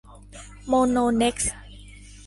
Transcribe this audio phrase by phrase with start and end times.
[0.67, 1.51] โมโน เน็กซ์